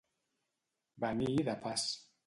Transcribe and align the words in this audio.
Venir 1.05 1.37
de 1.51 1.57
pas. 1.67 1.89